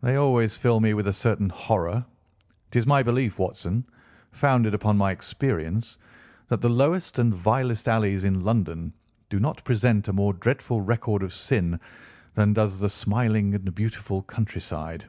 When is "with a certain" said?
0.94-1.48